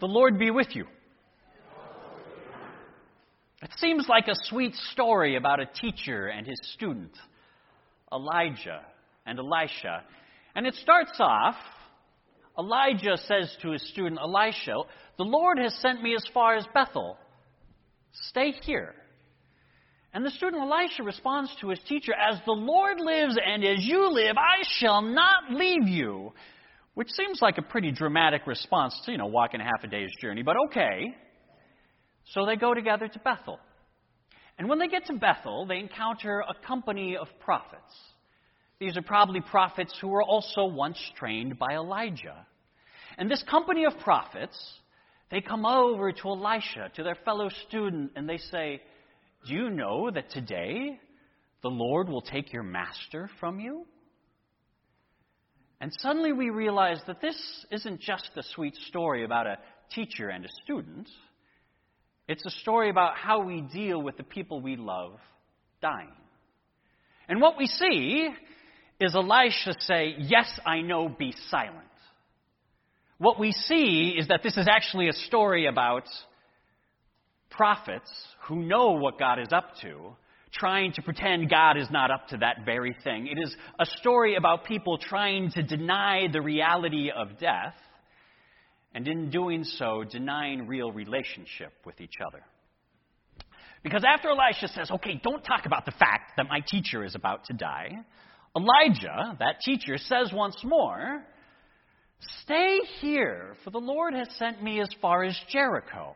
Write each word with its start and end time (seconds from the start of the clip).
The 0.00 0.06
Lord 0.06 0.38
be 0.38 0.50
with 0.50 0.74
you. 0.74 0.86
It 3.62 3.70
seems 3.76 4.08
like 4.08 4.28
a 4.28 4.34
sweet 4.34 4.74
story 4.92 5.36
about 5.36 5.60
a 5.60 5.66
teacher 5.66 6.28
and 6.28 6.46
his 6.46 6.58
student, 6.74 7.12
Elijah 8.12 8.80
and 9.26 9.38
Elisha. 9.38 10.02
And 10.54 10.66
it 10.66 10.74
starts 10.74 11.18
off 11.20 11.56
Elijah 12.58 13.16
says 13.16 13.56
to 13.62 13.70
his 13.70 13.88
student 13.90 14.18
Elisha, 14.20 14.74
The 15.16 15.24
Lord 15.24 15.58
has 15.58 15.74
sent 15.76 16.02
me 16.02 16.14
as 16.14 16.24
far 16.34 16.56
as 16.56 16.66
Bethel. 16.74 17.16
Stay 18.28 18.52
here. 18.62 18.94
And 20.12 20.26
the 20.26 20.30
student 20.30 20.62
Elisha 20.62 21.02
responds 21.04 21.54
to 21.60 21.68
his 21.68 21.78
teacher, 21.88 22.12
As 22.12 22.38
the 22.44 22.52
Lord 22.52 23.00
lives 23.00 23.38
and 23.42 23.64
as 23.64 23.84
you 23.84 24.12
live, 24.12 24.36
I 24.36 24.62
shall 24.78 25.00
not 25.00 25.50
leave 25.52 25.88
you. 25.88 26.32
Which 27.00 27.12
seems 27.12 27.40
like 27.40 27.56
a 27.56 27.62
pretty 27.62 27.92
dramatic 27.92 28.46
response 28.46 28.94
to, 29.06 29.12
you 29.12 29.16
know, 29.16 29.24
walking 29.24 29.62
a 29.62 29.64
half 29.64 29.82
a 29.82 29.86
day's 29.86 30.10
journey, 30.20 30.42
but 30.42 30.56
okay. 30.66 31.14
So 32.26 32.44
they 32.44 32.56
go 32.56 32.74
together 32.74 33.08
to 33.08 33.18
Bethel. 33.20 33.58
And 34.58 34.68
when 34.68 34.78
they 34.78 34.86
get 34.86 35.06
to 35.06 35.14
Bethel, 35.14 35.64
they 35.64 35.78
encounter 35.78 36.40
a 36.40 36.52
company 36.66 37.16
of 37.16 37.26
prophets. 37.42 37.90
These 38.80 38.98
are 38.98 39.02
probably 39.02 39.40
prophets 39.40 39.96
who 39.98 40.08
were 40.08 40.22
also 40.22 40.66
once 40.66 40.98
trained 41.16 41.58
by 41.58 41.72
Elijah. 41.72 42.46
And 43.16 43.30
this 43.30 43.42
company 43.50 43.86
of 43.86 43.98
prophets, 44.00 44.58
they 45.30 45.40
come 45.40 45.64
over 45.64 46.12
to 46.12 46.28
Elisha, 46.28 46.90
to 46.96 47.02
their 47.02 47.16
fellow 47.24 47.48
student, 47.66 48.10
and 48.14 48.28
they 48.28 48.36
say, 48.36 48.82
Do 49.46 49.54
you 49.54 49.70
know 49.70 50.10
that 50.10 50.28
today 50.28 51.00
the 51.62 51.70
Lord 51.70 52.10
will 52.10 52.20
take 52.20 52.52
your 52.52 52.62
master 52.62 53.30
from 53.40 53.58
you? 53.58 53.86
And 55.80 55.92
suddenly 55.98 56.32
we 56.32 56.50
realize 56.50 57.00
that 57.06 57.22
this 57.22 57.66
isn't 57.70 58.00
just 58.00 58.30
a 58.36 58.42
sweet 58.54 58.76
story 58.88 59.24
about 59.24 59.46
a 59.46 59.58
teacher 59.94 60.28
and 60.28 60.44
a 60.44 60.48
student. 60.62 61.08
It's 62.28 62.44
a 62.44 62.50
story 62.50 62.90
about 62.90 63.16
how 63.16 63.42
we 63.42 63.62
deal 63.62 64.00
with 64.00 64.16
the 64.16 64.22
people 64.22 64.60
we 64.60 64.76
love 64.76 65.18
dying. 65.80 66.12
And 67.28 67.40
what 67.40 67.56
we 67.56 67.66
see 67.66 68.28
is 69.00 69.14
Elisha 69.14 69.74
say, 69.80 70.14
Yes, 70.18 70.48
I 70.66 70.82
know, 70.82 71.08
be 71.08 71.34
silent. 71.48 71.78
What 73.18 73.38
we 73.38 73.52
see 73.52 74.14
is 74.18 74.28
that 74.28 74.42
this 74.42 74.56
is 74.56 74.68
actually 74.68 75.08
a 75.08 75.12
story 75.12 75.66
about 75.66 76.04
prophets 77.50 78.10
who 78.42 78.56
know 78.56 78.92
what 78.92 79.18
God 79.18 79.38
is 79.38 79.52
up 79.52 79.70
to, 79.82 80.16
trying 80.52 80.92
to 80.92 81.02
pretend 81.02 81.48
God 81.48 81.76
is 81.76 81.88
not 81.90 82.10
up 82.10 82.28
to 82.28 82.38
that 82.38 82.64
very 82.64 82.96
thing. 83.04 83.28
It 83.28 83.38
is 83.38 83.54
a 83.78 83.86
story 83.98 84.36
about 84.36 84.64
people 84.64 84.98
trying 84.98 85.50
to 85.52 85.62
deny 85.62 86.26
the 86.32 86.40
reality 86.40 87.10
of 87.10 87.38
death 87.38 87.74
and 88.92 89.06
in 89.06 89.30
doing 89.30 89.64
so, 89.64 90.04
denying 90.10 90.66
real 90.66 90.90
relationship 90.90 91.72
with 91.86 92.00
each 92.00 92.14
other. 92.26 92.42
Because 93.82 94.04
after 94.06 94.28
Elisha 94.28 94.68
says, 94.68 94.90
okay, 94.90 95.20
don't 95.22 95.42
talk 95.42 95.64
about 95.64 95.84
the 95.84 95.92
fact 95.92 96.32
that 96.36 96.46
my 96.48 96.60
teacher 96.66 97.04
is 97.04 97.14
about 97.14 97.44
to 97.46 97.52
die, 97.52 97.92
Elijah, 98.56 99.36
that 99.38 99.60
teacher, 99.64 99.96
says 99.96 100.32
once 100.32 100.56
more, 100.64 101.22
Stay 102.42 102.80
here, 103.00 103.54
for 103.64 103.70
the 103.70 103.78
Lord 103.78 104.12
has 104.12 104.28
sent 104.38 104.62
me 104.62 104.80
as 104.80 104.90
far 105.00 105.24
as 105.24 105.38
Jericho. 105.48 106.14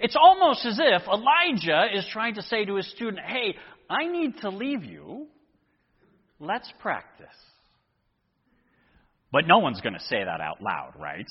It's 0.00 0.16
almost 0.16 0.64
as 0.66 0.78
if 0.80 1.02
Elijah 1.06 1.86
is 1.94 2.06
trying 2.12 2.34
to 2.34 2.42
say 2.42 2.64
to 2.64 2.76
his 2.76 2.90
student, 2.92 3.20
Hey, 3.24 3.56
I 3.88 4.06
need 4.06 4.38
to 4.38 4.50
leave 4.50 4.84
you. 4.84 5.26
Let's 6.40 6.72
practice. 6.80 7.26
But 9.30 9.46
no 9.46 9.58
one's 9.58 9.80
going 9.80 9.94
to 9.94 10.04
say 10.04 10.22
that 10.24 10.40
out 10.40 10.62
loud, 10.62 10.92
right? 10.98 11.26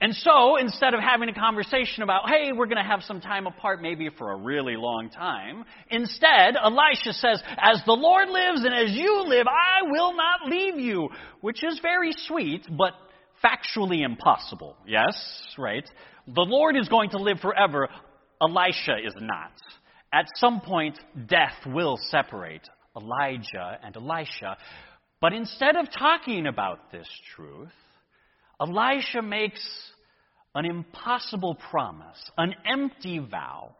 And 0.00 0.14
so, 0.14 0.56
instead 0.56 0.92
of 0.92 1.00
having 1.00 1.28
a 1.28 1.34
conversation 1.34 2.02
about, 2.02 2.28
hey, 2.28 2.52
we're 2.52 2.66
going 2.66 2.82
to 2.82 2.88
have 2.88 3.02
some 3.02 3.20
time 3.20 3.46
apart 3.46 3.80
maybe 3.80 4.08
for 4.18 4.32
a 4.32 4.36
really 4.36 4.76
long 4.76 5.08
time, 5.08 5.64
instead, 5.90 6.56
Elisha 6.62 7.12
says, 7.12 7.42
as 7.56 7.82
the 7.86 7.92
Lord 7.92 8.28
lives 8.28 8.64
and 8.64 8.74
as 8.74 8.94
you 8.94 9.24
live, 9.26 9.46
I 9.46 9.88
will 9.88 10.16
not 10.16 10.48
leave 10.48 10.78
you, 10.78 11.08
which 11.40 11.64
is 11.64 11.78
very 11.80 12.10
sweet, 12.26 12.66
but 12.76 12.92
factually 13.42 14.04
impossible. 14.04 14.76
Yes? 14.86 15.16
Right? 15.56 15.88
The 16.26 16.40
Lord 16.40 16.76
is 16.76 16.88
going 16.88 17.10
to 17.10 17.18
live 17.18 17.40
forever. 17.40 17.88
Elisha 18.40 18.96
is 19.04 19.14
not. 19.16 19.52
At 20.12 20.26
some 20.36 20.60
point, 20.60 20.98
death 21.26 21.56
will 21.66 21.98
separate 22.10 22.62
Elijah 22.96 23.78
and 23.82 23.96
Elisha. 23.96 24.56
But 25.20 25.32
instead 25.32 25.76
of 25.76 25.86
talking 25.90 26.46
about 26.46 26.92
this 26.92 27.08
truth, 27.34 27.72
Elisha 28.60 29.22
makes 29.22 29.60
an 30.54 30.64
impossible 30.64 31.56
promise, 31.70 32.18
an 32.38 32.54
empty 32.64 33.18
vow. 33.18 33.74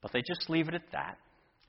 But 0.00 0.12
they 0.12 0.20
just 0.20 0.48
leave 0.48 0.68
it 0.68 0.74
at 0.74 0.92
that. 0.92 1.18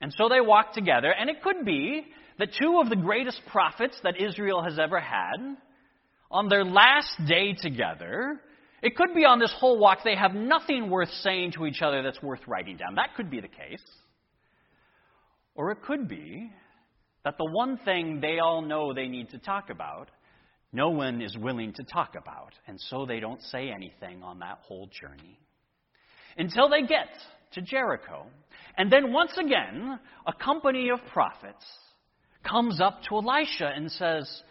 And 0.00 0.12
so 0.16 0.28
they 0.28 0.40
walk 0.40 0.72
together, 0.72 1.12
and 1.12 1.28
it 1.28 1.42
could 1.42 1.64
be 1.64 2.06
that 2.38 2.48
two 2.58 2.80
of 2.80 2.88
the 2.88 2.96
greatest 2.96 3.40
prophets 3.50 3.98
that 4.04 4.20
Israel 4.20 4.62
has 4.62 4.78
ever 4.78 5.00
had, 5.00 5.36
on 6.30 6.48
their 6.48 6.64
last 6.64 7.12
day 7.26 7.52
together, 7.52 8.40
it 8.82 8.96
could 8.96 9.14
be 9.14 9.24
on 9.24 9.38
this 9.38 9.54
whole 9.58 9.78
walk 9.78 9.98
they 10.04 10.16
have 10.16 10.34
nothing 10.34 10.90
worth 10.90 11.10
saying 11.22 11.52
to 11.52 11.66
each 11.66 11.82
other 11.82 12.02
that's 12.02 12.20
worth 12.22 12.40
writing 12.46 12.76
down. 12.76 12.96
That 12.96 13.14
could 13.16 13.30
be 13.30 13.40
the 13.40 13.48
case. 13.48 13.82
Or 15.54 15.70
it 15.70 15.82
could 15.82 16.08
be 16.08 16.50
that 17.24 17.38
the 17.38 17.44
one 17.44 17.78
thing 17.84 18.20
they 18.20 18.40
all 18.40 18.62
know 18.62 18.92
they 18.92 19.06
need 19.06 19.30
to 19.30 19.38
talk 19.38 19.70
about 19.70 20.08
no 20.72 20.88
one 20.88 21.20
is 21.20 21.36
willing 21.36 21.74
to 21.74 21.84
talk 21.84 22.14
about, 22.16 22.54
and 22.66 22.80
so 22.80 23.04
they 23.04 23.20
don't 23.20 23.42
say 23.42 23.70
anything 23.70 24.22
on 24.22 24.38
that 24.38 24.60
whole 24.62 24.88
journey. 25.00 25.38
Until 26.38 26.70
they 26.70 26.80
get 26.80 27.08
to 27.52 27.60
Jericho. 27.60 28.26
And 28.78 28.90
then 28.90 29.12
once 29.12 29.32
again, 29.38 30.00
a 30.26 30.32
company 30.32 30.88
of 30.88 30.98
prophets 31.12 31.64
comes 32.42 32.80
up 32.80 33.00
to 33.08 33.16
Elisha 33.16 33.66
and 33.66 33.92
says, 33.92 34.42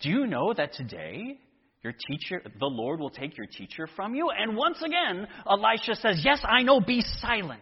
Do 0.00 0.10
you 0.10 0.26
know 0.26 0.52
that 0.52 0.72
today 0.72 1.38
your 1.82 1.92
teacher, 1.92 2.42
the 2.60 2.66
Lord 2.66 3.00
will 3.00 3.10
take 3.10 3.36
your 3.36 3.46
teacher 3.46 3.88
from 3.96 4.14
you? 4.14 4.30
And 4.30 4.56
once 4.56 4.80
again, 4.82 5.26
Elisha 5.48 5.96
says, 5.96 6.20
Yes, 6.24 6.40
I 6.44 6.62
know, 6.62 6.80
be 6.80 7.02
silent. 7.20 7.60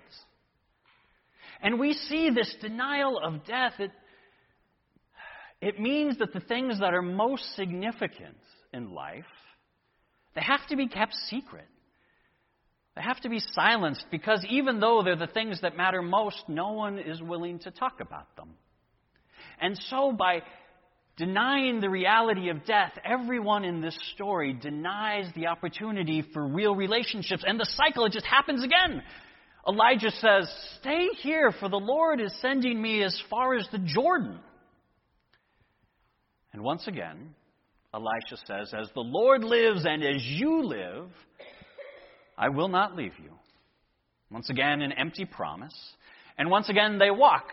And 1.63 1.79
we 1.79 1.95
see 1.95 2.31
this 2.31 2.55
denial 2.61 3.19
of 3.23 3.45
death. 3.45 3.75
It, 3.79 3.91
it 5.61 5.81
means 5.81 6.19
that 6.19 6.33
the 6.33 6.41
things 6.41 6.81
that 6.81 6.95
are 6.95 7.03
most 7.03 7.45
significant 7.57 8.37
in 8.73 8.93
life, 8.95 9.25
they 10.35 10.43
have 10.43 10.67
to 10.69 10.77
be 10.77 10.87
kept 10.87 11.15
secret. 11.29 11.67
They 12.97 13.03
have 13.03 13.21
to 13.21 13.29
be 13.29 13.41
silenced 13.53 14.05
because 14.11 14.45
even 14.49 14.81
though 14.81 15.03
they're 15.03 15.17
the 15.17 15.27
things 15.27 15.61
that 15.63 15.77
matter 15.77 16.03
most, 16.03 16.43
no 16.49 16.73
one 16.73 16.99
is 16.99 17.23
willing 17.23 17.59
to 17.61 17.71
talk 17.71 18.01
about 18.01 18.37
them. 18.37 18.51
And 19.61 19.79
so, 19.89 20.13
by 20.13 20.43
denying 21.17 21.81
the 21.81 21.91
reality 21.91 22.49
of 22.49 22.65
death, 22.65 22.93
everyone 23.05 23.65
in 23.65 23.81
this 23.81 23.99
story 24.15 24.53
denies 24.53 25.27
the 25.35 25.49
opportunity 25.49 26.25
for 26.33 26.47
real 26.47 26.75
relationships. 26.75 27.45
And 27.47 27.59
the 27.59 27.69
cycle, 27.77 28.05
it 28.07 28.13
just 28.13 28.27
happens 28.27 28.65
again. 28.65 29.03
Elijah 29.69 30.11
says, 30.11 30.51
Stay 30.81 31.09
here, 31.19 31.53
for 31.59 31.69
the 31.69 31.77
Lord 31.77 32.21
is 32.21 32.35
sending 32.41 32.81
me 32.81 33.03
as 33.03 33.21
far 33.29 33.55
as 33.55 33.67
the 33.71 33.79
Jordan. 33.79 34.39
And 36.53 36.63
once 36.63 36.87
again, 36.87 37.35
Elisha 37.93 38.37
says, 38.47 38.73
As 38.73 38.89
the 38.95 39.01
Lord 39.01 39.45
lives 39.45 39.85
and 39.85 40.03
as 40.03 40.23
you 40.25 40.65
live, 40.65 41.09
I 42.39 42.49
will 42.49 42.69
not 42.69 42.97
leave 42.97 43.13
you. 43.23 43.33
Once 44.31 44.49
again, 44.49 44.81
an 44.81 44.93
empty 44.93 45.25
promise. 45.25 45.75
And 46.39 46.51
once 46.51 46.69
again, 46.69 46.99
they 46.99 47.11
walk. 47.11 47.45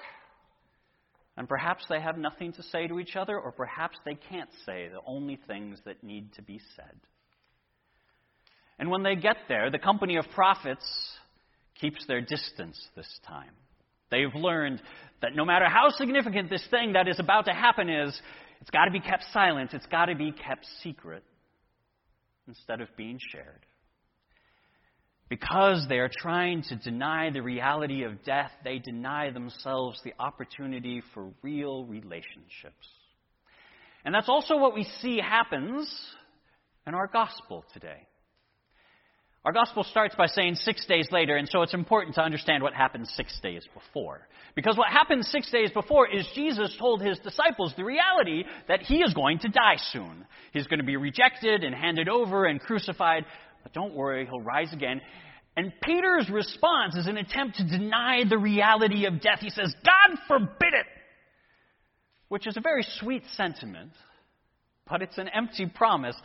And 1.37 1.47
perhaps 1.47 1.85
they 1.87 2.01
have 2.01 2.17
nothing 2.17 2.51
to 2.53 2.63
say 2.63 2.87
to 2.87 2.99
each 2.99 3.15
other, 3.15 3.39
or 3.39 3.51
perhaps 3.51 3.97
they 4.03 4.15
can't 4.15 4.49
say 4.65 4.89
the 4.89 5.01
only 5.05 5.39
things 5.47 5.79
that 5.85 6.03
need 6.03 6.33
to 6.33 6.41
be 6.41 6.59
said. 6.75 6.95
And 8.79 8.89
when 8.89 9.03
they 9.03 9.15
get 9.15 9.37
there, 9.47 9.69
the 9.69 9.79
company 9.79 10.17
of 10.17 10.25
prophets 10.33 10.85
keeps 11.79 12.05
their 12.07 12.21
distance 12.21 12.83
this 12.95 13.07
time. 13.27 13.51
They've 14.09 14.33
learned 14.33 14.81
that 15.21 15.35
no 15.35 15.45
matter 15.45 15.65
how 15.65 15.89
significant 15.89 16.49
this 16.49 16.65
thing 16.71 16.93
that 16.93 17.07
is 17.07 17.19
about 17.19 17.45
to 17.45 17.53
happen 17.53 17.89
is, 17.89 18.19
it's 18.61 18.71
got 18.71 18.85
to 18.85 18.91
be 18.91 18.99
kept 18.99 19.23
silent. 19.31 19.73
It's 19.73 19.85
got 19.85 20.05
to 20.05 20.15
be 20.15 20.31
kept 20.31 20.65
secret 20.81 21.23
instead 22.47 22.81
of 22.81 22.87
being 22.97 23.19
shared. 23.31 23.65
Because 25.29 25.85
they 25.89 25.97
are 25.97 26.09
trying 26.09 26.63
to 26.63 26.77
deny 26.77 27.29
the 27.29 27.41
reality 27.41 28.03
of 28.03 28.23
death, 28.23 28.51
they 28.63 28.79
deny 28.79 29.29
themselves 29.29 29.99
the 30.03 30.13
opportunity 30.19 31.01
for 31.13 31.31
real 31.41 31.85
relationships. 31.85 32.87
And 34.05 34.15
that's 34.15 34.29
also 34.29 34.57
what 34.57 34.73
we 34.73 34.85
see 35.01 35.17
happens 35.17 35.93
in 36.85 36.93
our 36.93 37.07
gospel 37.07 37.65
today. 37.73 38.07
Our 39.47 39.53
gospel 39.53 39.85
starts 39.85 40.13
by 40.15 40.27
saying 40.27 40.55
six 40.55 40.85
days 40.85 41.07
later, 41.09 41.37
and 41.37 41.47
so 41.47 41.61
it's 41.61 41.73
important 41.73 42.15
to 42.15 42.21
understand 42.21 42.63
what 42.63 42.73
happened 42.73 43.07
six 43.07 43.39
days 43.41 43.65
before. 43.73 44.27
Because 44.55 44.75
what 44.75 44.89
happened 44.89 45.23
six 45.23 45.49
days 45.49 45.71
before 45.71 46.05
is 46.05 46.27
Jesus 46.35 46.75
told 46.77 47.01
his 47.01 47.17
disciples 47.19 47.73
the 47.77 47.85
reality 47.85 48.43
that 48.67 48.81
he 48.81 48.97
is 48.97 49.13
going 49.13 49.39
to 49.39 49.47
die 49.47 49.77
soon. 49.91 50.25
He's 50.51 50.67
going 50.67 50.79
to 50.79 50.85
be 50.85 50.97
rejected 50.97 51.63
and 51.63 51.73
handed 51.73 52.09
over 52.09 52.45
and 52.45 52.59
crucified, 52.59 53.23
but 53.63 53.73
don't 53.73 53.93
worry, 53.93 54.25
he'll 54.25 54.41
rise 54.41 54.73
again. 54.73 55.01
And 55.55 55.73
Peter's 55.81 56.29
response 56.29 56.95
is 56.95 57.07
an 57.07 57.17
attempt 57.17 57.57
to 57.57 57.63
deny 57.67 58.23
the 58.29 58.37
reality 58.37 59.05
of 59.05 59.21
death. 59.21 59.39
He 59.39 59.49
says, 59.49 59.73
God 59.83 60.17
forbid 60.27 60.73
it! 60.73 60.85
Which 62.29 62.45
is 62.45 62.57
a 62.57 62.61
very 62.61 62.85
sweet 62.99 63.23
sentiment, 63.35 63.91
but 64.89 65.01
it's 65.01 65.17
an 65.17 65.29
empty 65.29 65.65
promise. 65.65 66.15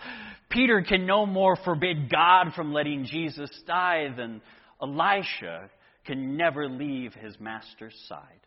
Peter 0.50 0.82
can 0.86 1.06
no 1.06 1.24
more 1.24 1.56
forbid 1.64 2.10
God 2.10 2.52
from 2.54 2.72
letting 2.72 3.06
Jesus 3.06 3.50
die 3.66 4.08
than 4.16 4.42
Elisha 4.82 5.70
can 6.04 6.36
never 6.36 6.68
leave 6.68 7.14
his 7.14 7.38
master's 7.38 7.94
side. 8.08 8.40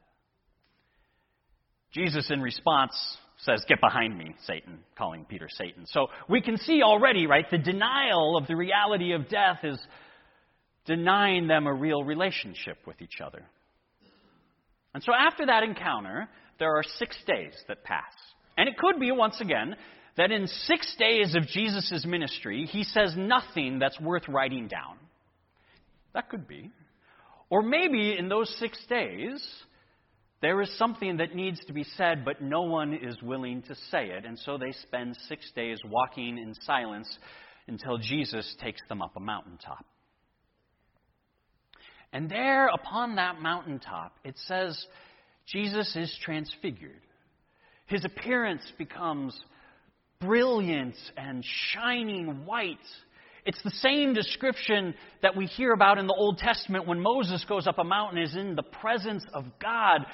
Jesus, 1.93 2.29
in 2.29 2.41
response, 2.41 2.93
says, 3.45 3.63
Get 3.67 3.79
behind 3.79 4.17
me, 4.17 4.35
Satan, 4.45 4.79
calling 4.97 5.25
Peter 5.25 5.47
Satan. 5.49 5.85
So 5.87 6.07
we 6.29 6.41
can 6.41 6.57
see 6.57 6.81
already, 6.81 7.27
right, 7.27 7.45
the 7.49 7.57
denial 7.57 8.37
of 8.37 8.47
the 8.47 8.55
reality 8.55 9.13
of 9.13 9.29
death 9.29 9.59
is 9.63 9.79
denying 10.85 11.47
them 11.47 11.67
a 11.67 11.73
real 11.73 12.03
relationship 12.03 12.77
with 12.85 13.01
each 13.01 13.21
other. 13.23 13.43
And 14.93 15.03
so 15.03 15.11
after 15.13 15.45
that 15.47 15.63
encounter, 15.63 16.27
there 16.59 16.75
are 16.75 16.83
six 16.97 17.17
days 17.27 17.53
that 17.67 17.83
pass. 17.83 18.03
And 18.57 18.69
it 18.69 18.77
could 18.77 18.99
be, 18.99 19.11
once 19.11 19.41
again, 19.41 19.75
that 20.17 20.31
in 20.31 20.47
six 20.47 20.95
days 20.97 21.35
of 21.35 21.47
Jesus' 21.47 22.05
ministry, 22.07 22.65
he 22.65 22.83
says 22.83 23.13
nothing 23.17 23.79
that's 23.79 23.99
worth 23.99 24.27
writing 24.29 24.67
down. 24.67 24.97
That 26.13 26.29
could 26.29 26.47
be. 26.47 26.71
Or 27.49 27.61
maybe 27.61 28.15
in 28.17 28.29
those 28.29 28.49
six 28.57 28.79
days, 28.87 29.45
there 30.41 30.61
is 30.61 30.77
something 30.77 31.17
that 31.17 31.35
needs 31.35 31.59
to 31.65 31.73
be 31.73 31.83
said, 31.95 32.25
but 32.25 32.41
no 32.41 32.63
one 32.63 32.93
is 32.93 33.21
willing 33.21 33.61
to 33.63 33.75
say 33.89 34.09
it. 34.09 34.25
And 34.25 34.37
so 34.39 34.57
they 34.57 34.71
spend 34.83 35.17
six 35.27 35.49
days 35.55 35.79
walking 35.85 36.37
in 36.37 36.53
silence 36.61 37.07
until 37.67 37.97
Jesus 37.97 38.55
takes 38.61 38.81
them 38.89 39.01
up 39.01 39.15
a 39.15 39.19
mountaintop. 39.19 39.85
And 42.13 42.29
there 42.29 42.67
upon 42.67 43.15
that 43.15 43.41
mountaintop, 43.41 44.17
it 44.23 44.35
says 44.47 44.85
Jesus 45.47 45.95
is 45.95 46.17
transfigured. 46.23 47.01
His 47.87 48.05
appearance 48.05 48.63
becomes 48.77 49.37
brilliant 50.19 50.95
and 51.17 51.43
shining 51.73 52.45
white. 52.45 52.77
It's 53.45 53.61
the 53.61 53.71
same 53.71 54.13
description 54.13 54.95
that 55.21 55.35
we 55.37 55.45
hear 55.45 55.71
about 55.71 55.99
in 55.99 56.07
the 56.07 56.15
Old 56.15 56.39
Testament 56.39 56.87
when 56.87 56.99
Moses 56.99 57.45
goes 57.47 57.67
up 57.67 57.77
a 57.77 57.83
mountain 57.83 58.21
is 58.21 58.35
in 58.35 58.55
the 58.55 58.63
presence 58.63 59.23
of 59.33 59.45
God. 59.61 60.05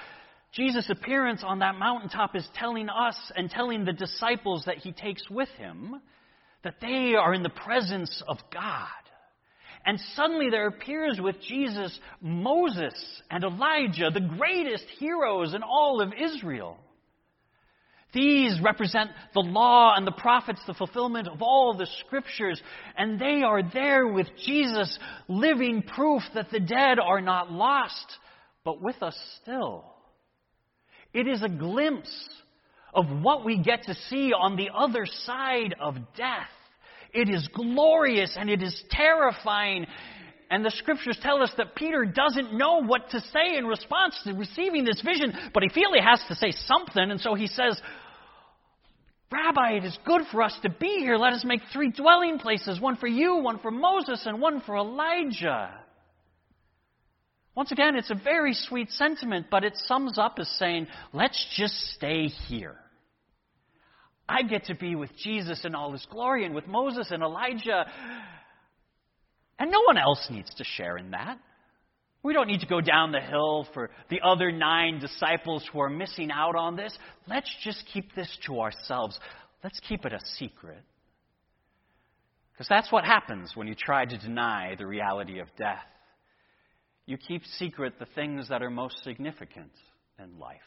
Jesus' 0.51 0.89
appearance 0.89 1.41
on 1.45 1.59
that 1.59 1.75
mountaintop 1.75 2.35
is 2.35 2.47
telling 2.55 2.89
us 2.89 3.15
and 3.35 3.49
telling 3.49 3.85
the 3.85 3.93
disciples 3.93 4.63
that 4.65 4.79
he 4.79 4.91
takes 4.91 5.29
with 5.29 5.47
him 5.57 6.01
that 6.63 6.75
they 6.81 7.15
are 7.15 7.33
in 7.33 7.41
the 7.41 7.49
presence 7.49 8.21
of 8.27 8.37
God. 8.53 8.87
And 9.85 9.99
suddenly 10.15 10.49
there 10.49 10.67
appears 10.67 11.19
with 11.19 11.41
Jesus 11.41 11.97
Moses 12.21 12.93
and 13.31 13.43
Elijah, 13.43 14.11
the 14.13 14.35
greatest 14.37 14.85
heroes 14.99 15.53
in 15.53 15.63
all 15.63 16.01
of 16.01 16.13
Israel. 16.13 16.77
These 18.13 18.59
represent 18.61 19.11
the 19.33 19.39
law 19.39 19.93
and 19.95 20.05
the 20.05 20.11
prophets, 20.11 20.59
the 20.67 20.73
fulfillment 20.73 21.27
of 21.27 21.41
all 21.41 21.73
the 21.73 21.87
scriptures, 22.05 22.61
and 22.97 23.19
they 23.19 23.41
are 23.43 23.63
there 23.63 24.07
with 24.07 24.27
Jesus, 24.45 24.99
living 25.29 25.81
proof 25.81 26.21
that 26.33 26.51
the 26.51 26.59
dead 26.59 26.99
are 26.99 27.21
not 27.21 27.51
lost, 27.51 28.17
but 28.65 28.81
with 28.81 29.01
us 29.01 29.17
still. 29.41 29.85
It 31.13 31.27
is 31.27 31.41
a 31.41 31.49
glimpse 31.49 32.29
of 32.93 33.05
what 33.21 33.45
we 33.45 33.57
get 33.57 33.83
to 33.83 33.95
see 34.09 34.33
on 34.33 34.57
the 34.57 34.69
other 34.75 35.05
side 35.05 35.75
of 35.79 35.95
death. 36.17 36.49
It 37.13 37.29
is 37.29 37.47
glorious 37.53 38.35
and 38.37 38.49
it 38.49 38.61
is 38.61 38.83
terrifying. 38.89 39.85
And 40.49 40.65
the 40.65 40.71
scriptures 40.71 41.17
tell 41.21 41.41
us 41.41 41.51
that 41.57 41.75
Peter 41.75 42.05
doesn't 42.05 42.53
know 42.53 42.83
what 42.83 43.09
to 43.11 43.21
say 43.21 43.57
in 43.57 43.65
response 43.65 44.19
to 44.25 44.33
receiving 44.33 44.83
this 44.83 45.01
vision, 45.01 45.33
but 45.53 45.63
he 45.63 45.69
feels 45.69 45.93
he 45.93 46.01
has 46.01 46.21
to 46.27 46.35
say 46.35 46.51
something, 46.51 47.09
and 47.09 47.21
so 47.21 47.35
he 47.35 47.47
says, 47.47 47.79
Rabbi, 49.31 49.77
it 49.77 49.85
is 49.85 49.97
good 50.05 50.23
for 50.29 50.41
us 50.41 50.57
to 50.63 50.69
be 50.69 50.97
here. 50.99 51.15
Let 51.15 51.33
us 51.33 51.45
make 51.45 51.61
three 51.71 51.91
dwelling 51.91 52.37
places 52.37 52.81
one 52.81 52.97
for 52.97 53.07
you, 53.07 53.37
one 53.37 53.59
for 53.59 53.71
Moses, 53.71 54.23
and 54.25 54.41
one 54.41 54.61
for 54.61 54.75
Elijah. 54.75 55.71
Once 57.55 57.71
again, 57.71 57.95
it's 57.95 58.11
a 58.11 58.15
very 58.15 58.53
sweet 58.53 58.89
sentiment, 58.91 59.47
but 59.49 59.63
it 59.63 59.73
sums 59.85 60.17
up 60.17 60.35
as 60.39 60.49
saying, 60.57 60.87
let's 61.13 61.45
just 61.55 61.75
stay 61.95 62.27
here. 62.27 62.75
I 64.27 64.43
get 64.43 64.65
to 64.65 64.75
be 64.75 64.95
with 64.95 65.09
Jesus 65.17 65.65
in 65.65 65.75
all 65.75 65.91
his 65.91 66.05
glory 66.09 66.45
and 66.45 66.55
with 66.55 66.67
Moses 66.67 67.07
and 67.11 67.21
Elijah. 67.23 67.85
And 69.59 69.69
no 69.71 69.81
one 69.85 69.97
else 69.97 70.27
needs 70.29 70.53
to 70.55 70.63
share 70.63 70.97
in 70.97 71.11
that. 71.11 71.37
We 72.23 72.33
don't 72.33 72.47
need 72.47 72.59
to 72.59 72.67
go 72.67 72.81
down 72.81 73.11
the 73.11 73.19
hill 73.19 73.67
for 73.73 73.89
the 74.09 74.21
other 74.23 74.51
nine 74.51 74.99
disciples 74.99 75.67
who 75.71 75.79
are 75.79 75.89
missing 75.89 76.29
out 76.31 76.55
on 76.55 76.75
this. 76.75 76.95
Let's 77.27 77.51
just 77.63 77.83
keep 77.93 78.13
this 78.15 78.29
to 78.45 78.59
ourselves. 78.59 79.19
Let's 79.63 79.79
keep 79.87 80.05
it 80.05 80.13
a 80.13 80.19
secret. 80.37 80.83
Because 82.53 82.67
that's 82.69 82.91
what 82.91 83.05
happens 83.05 83.53
when 83.55 83.67
you 83.67 83.73
try 83.73 84.05
to 84.05 84.17
deny 84.17 84.75
the 84.75 84.85
reality 84.85 85.39
of 85.39 85.47
death. 85.57 85.79
You 87.07 87.17
keep 87.17 87.43
secret 87.57 87.93
the 87.97 88.05
things 88.13 88.49
that 88.49 88.61
are 88.61 88.69
most 88.69 89.03
significant 89.03 89.71
in 90.19 90.37
life. 90.37 90.59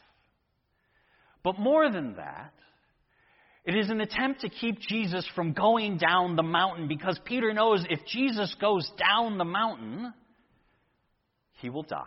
But 1.41 1.57
more 1.57 1.89
than 1.89 2.15
that, 2.15 2.53
it 3.63 3.75
is 3.75 3.89
an 3.89 4.01
attempt 4.01 4.41
to 4.41 4.49
keep 4.49 4.79
Jesus 4.79 5.25
from 5.35 5.53
going 5.53 5.97
down 5.97 6.35
the 6.35 6.43
mountain 6.43 6.87
because 6.87 7.19
Peter 7.23 7.53
knows 7.53 7.85
if 7.89 7.99
Jesus 8.05 8.53
goes 8.59 8.89
down 8.97 9.37
the 9.37 9.45
mountain, 9.45 10.13
he 11.55 11.69
will 11.69 11.83
die. 11.83 12.05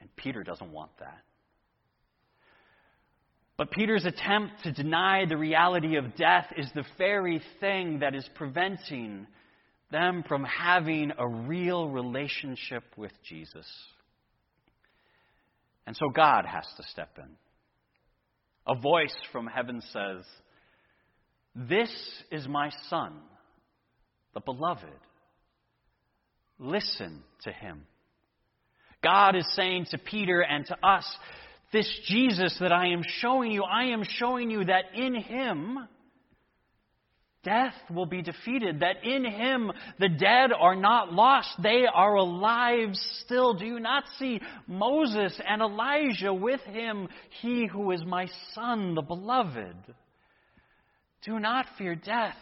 And 0.00 0.14
Peter 0.16 0.42
doesn't 0.42 0.72
want 0.72 0.90
that. 1.00 1.22
But 3.56 3.70
Peter's 3.70 4.04
attempt 4.04 4.64
to 4.64 4.72
deny 4.72 5.26
the 5.26 5.36
reality 5.36 5.96
of 5.96 6.16
death 6.16 6.46
is 6.56 6.68
the 6.74 6.84
very 6.98 7.40
thing 7.60 8.00
that 8.00 8.14
is 8.14 8.28
preventing 8.34 9.26
them 9.92 10.24
from 10.26 10.44
having 10.44 11.12
a 11.16 11.28
real 11.28 11.88
relationship 11.88 12.82
with 12.96 13.12
Jesus. 13.28 13.66
And 15.86 15.96
so 15.96 16.08
God 16.08 16.46
has 16.46 16.64
to 16.76 16.82
step 16.90 17.16
in. 17.18 17.30
A 18.66 18.74
voice 18.80 19.14
from 19.30 19.46
heaven 19.46 19.82
says, 19.92 20.24
This 21.54 21.90
is 22.32 22.48
my 22.48 22.70
Son, 22.88 23.12
the 24.32 24.40
beloved. 24.40 24.88
Listen 26.58 27.22
to 27.42 27.52
him. 27.52 27.82
God 29.02 29.36
is 29.36 29.46
saying 29.54 29.86
to 29.90 29.98
Peter 29.98 30.40
and 30.40 30.64
to 30.66 30.86
us, 30.86 31.04
This 31.72 31.88
Jesus 32.06 32.56
that 32.60 32.72
I 32.72 32.88
am 32.88 33.02
showing 33.20 33.52
you, 33.52 33.62
I 33.62 33.86
am 33.86 34.02
showing 34.02 34.50
you 34.50 34.64
that 34.64 34.94
in 34.94 35.14
him, 35.14 35.78
death 37.42 37.74
will 37.90 38.06
be 38.06 38.22
defeated, 38.22 38.80
that 38.80 39.04
in 39.04 39.24
him 39.24 39.70
the 39.98 40.08
dead 40.08 40.50
are 40.58 40.74
not 40.74 41.12
lost, 41.12 41.48
they 41.62 41.84
are 41.92 42.14
alive 42.14 42.94
still. 43.24 43.54
Do 43.54 43.66
you 43.66 43.78
not 43.78 44.04
see 44.18 44.40
Moses 44.66 45.38
and 45.46 45.60
Elijah 45.60 46.32
with 46.32 46.60
him, 46.62 47.08
he 47.42 47.66
who 47.66 47.90
is 47.90 48.02
my 48.04 48.28
son, 48.54 48.94
the 48.94 49.02
beloved? 49.02 49.76
Do 51.26 51.38
not 51.38 51.66
fear 51.76 51.94
death. 51.94 52.36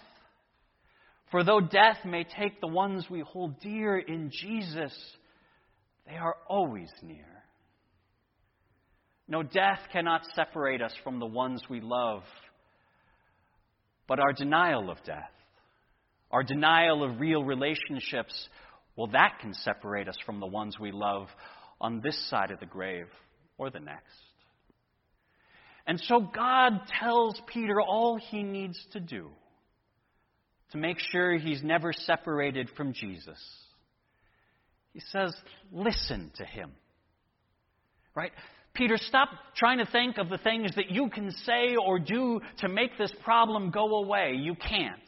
For 1.32 1.42
though 1.42 1.60
death 1.60 2.04
may 2.04 2.24
take 2.24 2.60
the 2.60 2.68
ones 2.68 3.06
we 3.10 3.20
hold 3.20 3.58
dear 3.60 3.98
in 3.98 4.30
Jesus, 4.30 4.92
they 6.06 6.14
are 6.14 6.36
always 6.46 6.90
near. 7.02 7.24
No, 9.26 9.42
death 9.42 9.80
cannot 9.92 10.26
separate 10.34 10.82
us 10.82 10.92
from 11.02 11.20
the 11.20 11.26
ones 11.26 11.62
we 11.70 11.80
love, 11.80 12.22
but 14.06 14.20
our 14.20 14.34
denial 14.34 14.90
of 14.90 14.98
death, 15.06 15.30
our 16.30 16.42
denial 16.42 17.02
of 17.02 17.18
real 17.18 17.42
relationships, 17.42 18.48
well, 18.94 19.06
that 19.12 19.38
can 19.40 19.54
separate 19.54 20.08
us 20.08 20.18
from 20.26 20.38
the 20.38 20.46
ones 20.46 20.78
we 20.78 20.92
love 20.92 21.28
on 21.80 22.02
this 22.04 22.28
side 22.28 22.50
of 22.50 22.60
the 22.60 22.66
grave 22.66 23.06
or 23.56 23.70
the 23.70 23.80
next. 23.80 24.04
And 25.86 25.98
so 25.98 26.20
God 26.20 26.72
tells 27.00 27.40
Peter 27.46 27.80
all 27.80 28.18
he 28.18 28.42
needs 28.42 28.78
to 28.92 29.00
do 29.00 29.30
to 30.72 30.78
make 30.78 30.98
sure 30.98 31.36
he's 31.36 31.62
never 31.62 31.92
separated 31.92 32.68
from 32.76 32.92
Jesus. 32.92 33.38
He 34.92 35.00
says, 35.10 35.34
listen 35.70 36.30
to 36.36 36.44
him. 36.44 36.72
Right? 38.14 38.32
Peter, 38.74 38.96
stop 38.96 39.28
trying 39.56 39.78
to 39.78 39.86
think 39.86 40.18
of 40.18 40.28
the 40.28 40.38
things 40.38 40.74
that 40.76 40.90
you 40.90 41.08
can 41.10 41.30
say 41.30 41.76
or 41.76 41.98
do 41.98 42.40
to 42.58 42.68
make 42.68 42.96
this 42.98 43.12
problem 43.24 43.70
go 43.70 43.96
away. 43.96 44.34
You 44.38 44.54
can't. 44.54 45.00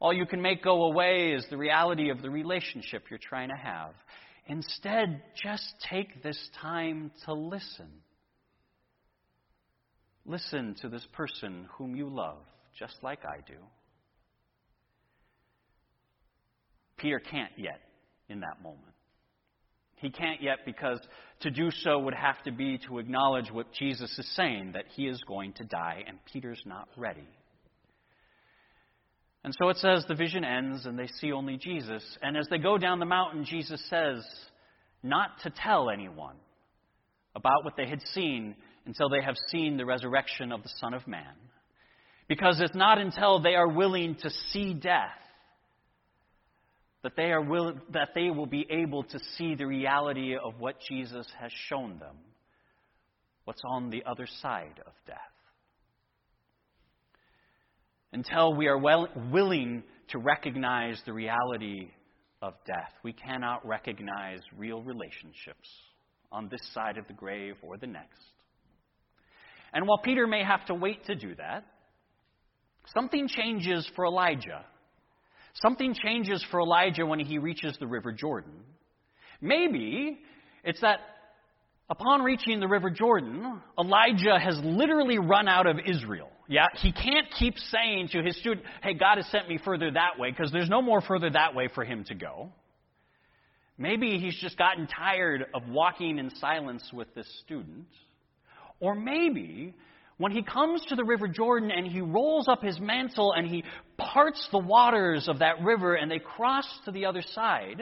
All 0.00 0.12
you 0.12 0.26
can 0.26 0.42
make 0.42 0.64
go 0.64 0.84
away 0.84 1.32
is 1.32 1.46
the 1.48 1.56
reality 1.56 2.10
of 2.10 2.22
the 2.22 2.30
relationship 2.30 3.04
you're 3.08 3.20
trying 3.22 3.50
to 3.50 3.56
have. 3.56 3.92
Instead, 4.46 5.22
just 5.42 5.64
take 5.88 6.22
this 6.22 6.38
time 6.60 7.12
to 7.24 7.32
listen. 7.32 7.88
Listen 10.24 10.74
to 10.80 10.88
this 10.88 11.06
person 11.12 11.68
whom 11.76 11.94
you 11.94 12.08
love 12.08 12.38
just 12.78 12.96
like 13.02 13.24
I 13.24 13.38
do. 13.46 13.58
Peter 16.96 17.18
can't 17.18 17.52
yet 17.56 17.80
in 18.28 18.40
that 18.40 18.62
moment. 18.62 18.80
He 19.96 20.10
can't 20.10 20.42
yet 20.42 20.58
because 20.64 21.00
to 21.40 21.50
do 21.50 21.70
so 21.70 21.98
would 22.00 22.14
have 22.14 22.42
to 22.44 22.52
be 22.52 22.78
to 22.88 22.98
acknowledge 22.98 23.50
what 23.50 23.72
Jesus 23.72 24.16
is 24.18 24.28
saying, 24.34 24.72
that 24.72 24.84
he 24.94 25.06
is 25.06 25.22
going 25.28 25.52
to 25.54 25.64
die, 25.64 26.02
and 26.06 26.18
Peter's 26.32 26.62
not 26.64 26.88
ready. 26.96 27.28
And 29.44 29.54
so 29.60 29.68
it 29.68 29.76
says 29.78 30.04
the 30.06 30.14
vision 30.14 30.44
ends 30.44 30.86
and 30.86 30.98
they 30.98 31.08
see 31.20 31.32
only 31.32 31.56
Jesus. 31.56 32.04
And 32.22 32.36
as 32.36 32.46
they 32.48 32.58
go 32.58 32.78
down 32.78 33.00
the 33.00 33.06
mountain, 33.06 33.44
Jesus 33.44 33.82
says 33.90 34.24
not 35.02 35.30
to 35.42 35.50
tell 35.50 35.90
anyone 35.90 36.36
about 37.34 37.64
what 37.64 37.76
they 37.76 37.88
had 37.88 38.00
seen 38.12 38.54
until 38.86 39.08
they 39.08 39.22
have 39.24 39.36
seen 39.48 39.76
the 39.76 39.86
resurrection 39.86 40.52
of 40.52 40.62
the 40.62 40.70
Son 40.80 40.94
of 40.94 41.06
Man. 41.08 41.34
Because 42.32 42.62
it's 42.62 42.74
not 42.74 42.96
until 42.96 43.40
they 43.40 43.56
are 43.56 43.68
willing 43.68 44.14
to 44.22 44.30
see 44.30 44.72
death 44.72 45.10
that 47.02 47.12
they, 47.14 47.30
are 47.30 47.42
will, 47.42 47.74
that 47.92 48.14
they 48.14 48.30
will 48.30 48.46
be 48.46 48.66
able 48.70 49.02
to 49.02 49.18
see 49.36 49.54
the 49.54 49.66
reality 49.66 50.34
of 50.34 50.58
what 50.58 50.76
Jesus 50.88 51.26
has 51.38 51.52
shown 51.68 51.98
them, 51.98 52.16
what's 53.44 53.60
on 53.68 53.90
the 53.90 54.02
other 54.06 54.26
side 54.40 54.80
of 54.86 54.94
death. 55.06 55.18
Until 58.14 58.54
we 58.54 58.66
are 58.66 58.78
well, 58.78 59.08
willing 59.30 59.82
to 60.08 60.18
recognize 60.18 61.02
the 61.04 61.12
reality 61.12 61.90
of 62.40 62.54
death, 62.66 62.94
we 63.02 63.12
cannot 63.12 63.66
recognize 63.66 64.40
real 64.56 64.80
relationships 64.80 65.68
on 66.30 66.48
this 66.48 66.62
side 66.72 66.96
of 66.96 67.06
the 67.08 67.12
grave 67.12 67.56
or 67.60 67.76
the 67.76 67.86
next. 67.86 68.22
And 69.74 69.86
while 69.86 69.98
Peter 69.98 70.26
may 70.26 70.42
have 70.42 70.64
to 70.68 70.74
wait 70.74 71.04
to 71.04 71.14
do 71.14 71.34
that, 71.34 71.66
something 72.94 73.28
changes 73.28 73.88
for 73.94 74.06
Elijah. 74.06 74.64
Something 75.54 75.94
changes 75.94 76.44
for 76.50 76.60
Elijah 76.60 77.04
when 77.04 77.20
he 77.20 77.38
reaches 77.38 77.76
the 77.78 77.86
River 77.86 78.12
Jordan. 78.12 78.52
Maybe 79.40 80.18
it's 80.64 80.80
that 80.80 81.00
upon 81.90 82.22
reaching 82.22 82.60
the 82.60 82.68
River 82.68 82.90
Jordan, 82.90 83.60
Elijah 83.78 84.38
has 84.38 84.58
literally 84.62 85.18
run 85.18 85.48
out 85.48 85.66
of 85.66 85.76
Israel. 85.86 86.30
Yeah, 86.48 86.66
he 86.76 86.92
can't 86.92 87.26
keep 87.38 87.56
saying 87.58 88.08
to 88.12 88.22
his 88.22 88.38
student, 88.38 88.66
hey, 88.82 88.94
God 88.94 89.16
has 89.16 89.26
sent 89.30 89.48
me 89.48 89.58
further 89.64 89.90
that 89.90 90.18
way, 90.18 90.30
because 90.30 90.50
there's 90.52 90.68
no 90.68 90.82
more 90.82 91.00
further 91.00 91.30
that 91.30 91.54
way 91.54 91.68
for 91.74 91.84
him 91.84 92.04
to 92.04 92.14
go. 92.14 92.50
Maybe 93.78 94.18
he's 94.18 94.36
just 94.36 94.58
gotten 94.58 94.86
tired 94.86 95.46
of 95.54 95.68
walking 95.68 96.18
in 96.18 96.30
silence 96.36 96.88
with 96.92 97.14
this 97.14 97.26
student. 97.44 97.86
Or 98.80 98.94
maybe 98.94 99.74
when 100.18 100.32
he 100.32 100.42
comes 100.42 100.84
to 100.88 100.94
the 100.94 101.04
River 101.04 101.28
Jordan 101.28 101.70
and 101.70 101.86
he 101.86 102.00
rolls 102.00 102.48
up 102.48 102.62
his 102.62 102.78
mantle 102.78 103.32
and 103.32 103.46
he 103.46 103.64
parts 103.96 104.46
the 104.52 104.58
waters 104.58 105.28
of 105.28 105.40
that 105.40 105.62
river 105.62 105.94
and 105.94 106.10
they 106.10 106.18
cross 106.18 106.66
to 106.84 106.90
the 106.90 107.06
other 107.06 107.22
side, 107.22 107.80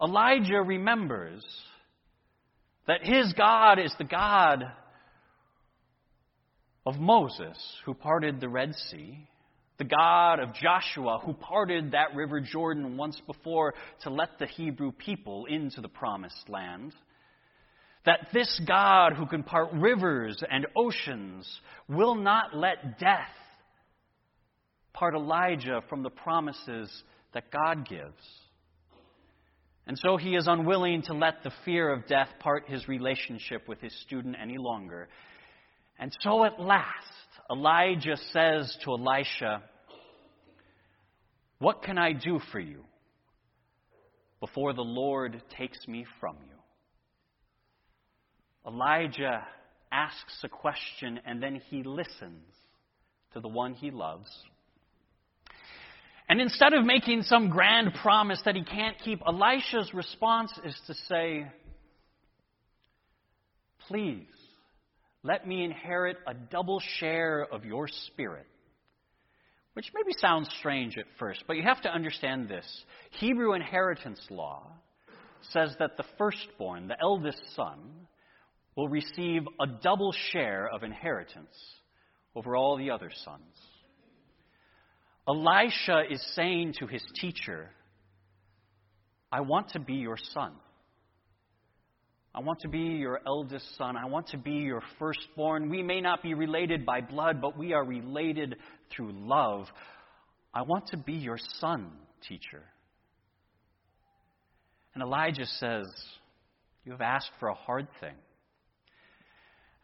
Elijah 0.00 0.62
remembers 0.62 1.44
that 2.86 3.02
his 3.02 3.32
God 3.32 3.78
is 3.78 3.92
the 3.98 4.04
God 4.04 4.64
of 6.84 6.96
Moses, 6.96 7.58
who 7.84 7.94
parted 7.94 8.40
the 8.40 8.48
Red 8.48 8.74
Sea, 8.90 9.26
the 9.78 9.84
God 9.84 10.38
of 10.38 10.54
Joshua, 10.54 11.20
who 11.24 11.32
parted 11.32 11.90
that 11.90 12.14
river 12.14 12.40
Jordan 12.40 12.96
once 12.96 13.20
before 13.26 13.74
to 14.02 14.10
let 14.10 14.38
the 14.38 14.46
Hebrew 14.46 14.92
people 14.92 15.46
into 15.46 15.80
the 15.80 15.88
promised 15.88 16.48
land. 16.48 16.92
That 18.06 18.28
this 18.32 18.60
God 18.66 19.14
who 19.14 19.26
can 19.26 19.42
part 19.42 19.72
rivers 19.72 20.42
and 20.48 20.66
oceans 20.76 21.46
will 21.88 22.14
not 22.14 22.56
let 22.56 22.98
death 22.98 23.28
part 24.92 25.14
Elijah 25.14 25.82
from 25.88 26.02
the 26.02 26.10
promises 26.10 26.90
that 27.34 27.50
God 27.50 27.86
gives. 27.88 28.14
And 29.86 29.98
so 29.98 30.16
he 30.16 30.34
is 30.34 30.48
unwilling 30.48 31.02
to 31.02 31.14
let 31.14 31.44
the 31.44 31.52
fear 31.64 31.92
of 31.92 32.06
death 32.06 32.28
part 32.40 32.68
his 32.68 32.88
relationship 32.88 33.68
with 33.68 33.80
his 33.80 33.94
student 34.02 34.36
any 34.40 34.58
longer. 34.58 35.08
And 35.98 36.16
so 36.20 36.44
at 36.44 36.60
last, 36.60 36.86
Elijah 37.50 38.16
says 38.32 38.76
to 38.84 38.92
Elisha, 38.92 39.62
What 41.58 41.82
can 41.82 41.98
I 41.98 42.12
do 42.12 42.40
for 42.50 42.58
you 42.58 42.82
before 44.40 44.72
the 44.72 44.82
Lord 44.82 45.40
takes 45.56 45.86
me 45.86 46.04
from 46.20 46.36
you? 46.48 46.55
Elijah 48.66 49.46
asks 49.92 50.40
a 50.42 50.48
question 50.48 51.20
and 51.24 51.42
then 51.42 51.60
he 51.70 51.82
listens 51.82 52.42
to 53.32 53.40
the 53.40 53.48
one 53.48 53.74
he 53.74 53.90
loves. 53.90 54.28
And 56.28 56.40
instead 56.40 56.72
of 56.72 56.84
making 56.84 57.22
some 57.22 57.50
grand 57.50 57.94
promise 58.02 58.40
that 58.44 58.56
he 58.56 58.64
can't 58.64 58.98
keep, 58.98 59.20
Elisha's 59.26 59.94
response 59.94 60.52
is 60.64 60.76
to 60.88 60.94
say, 61.08 61.46
Please, 63.86 64.26
let 65.22 65.46
me 65.46 65.64
inherit 65.64 66.16
a 66.26 66.34
double 66.34 66.80
share 66.98 67.46
of 67.52 67.64
your 67.64 67.86
spirit. 67.86 68.46
Which 69.74 69.92
maybe 69.94 70.16
sounds 70.18 70.48
strange 70.58 70.96
at 70.98 71.04
first, 71.18 71.44
but 71.46 71.56
you 71.56 71.62
have 71.62 71.82
to 71.82 71.92
understand 71.92 72.48
this. 72.48 72.66
Hebrew 73.10 73.52
inheritance 73.52 74.20
law 74.30 74.66
says 75.52 75.76
that 75.78 75.96
the 75.96 76.04
firstborn, 76.18 76.88
the 76.88 77.00
eldest 77.00 77.42
son, 77.54 77.78
will 78.76 78.88
receive 78.88 79.42
a 79.58 79.66
double 79.66 80.12
share 80.30 80.68
of 80.68 80.82
inheritance 80.82 81.56
over 82.34 82.54
all 82.54 82.76
the 82.76 82.90
other 82.90 83.10
sons. 83.24 83.42
Elisha 85.26 86.02
is 86.10 86.22
saying 86.34 86.74
to 86.78 86.86
his 86.86 87.02
teacher, 87.20 87.70
I 89.32 89.40
want 89.40 89.70
to 89.70 89.80
be 89.80 89.94
your 89.94 90.18
son. 90.34 90.52
I 92.34 92.40
want 92.40 92.60
to 92.60 92.68
be 92.68 92.78
your 92.78 93.20
eldest 93.26 93.76
son. 93.78 93.96
I 93.96 94.04
want 94.04 94.28
to 94.28 94.36
be 94.36 94.52
your 94.52 94.82
firstborn. 94.98 95.70
We 95.70 95.82
may 95.82 96.02
not 96.02 96.22
be 96.22 96.34
related 96.34 96.84
by 96.84 97.00
blood, 97.00 97.40
but 97.40 97.58
we 97.58 97.72
are 97.72 97.82
related 97.82 98.56
through 98.94 99.12
love. 99.14 99.66
I 100.52 100.62
want 100.62 100.88
to 100.88 100.98
be 100.98 101.14
your 101.14 101.38
son, 101.60 101.90
teacher. 102.28 102.62
And 104.94 105.02
Elijah 105.02 105.46
says, 105.46 105.86
You 106.84 106.92
have 106.92 107.00
asked 107.00 107.30
for 107.40 107.48
a 107.48 107.54
hard 107.54 107.88
thing. 108.00 108.14